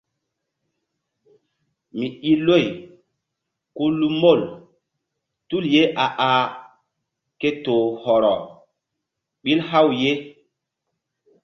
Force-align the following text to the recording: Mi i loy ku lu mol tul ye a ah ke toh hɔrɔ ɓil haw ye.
Mi 1.97 2.07
i 2.31 2.31
loy 2.45 2.65
ku 3.75 3.83
lu 3.99 4.07
mol 4.21 4.39
tul 5.47 5.63
ye 5.73 5.83
a 6.05 6.05
ah 6.31 6.45
ke 7.39 7.49
toh 7.63 7.85
hɔrɔ 8.03 8.33
ɓil 9.43 9.59
haw 9.69 9.87
ye. 10.01 10.11